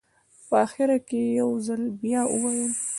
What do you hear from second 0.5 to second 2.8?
اخره کې یې یو ځل بیا وویل.